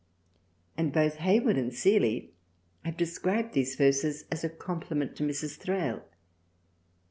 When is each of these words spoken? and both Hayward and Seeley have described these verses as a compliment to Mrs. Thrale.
and 0.75 0.91
both 0.91 1.17
Hayward 1.17 1.57
and 1.59 1.71
Seeley 1.75 2.33
have 2.83 2.97
described 2.97 3.53
these 3.53 3.75
verses 3.75 4.25
as 4.31 4.43
a 4.43 4.49
compliment 4.49 5.15
to 5.17 5.23
Mrs. 5.23 5.57
Thrale. 5.59 6.01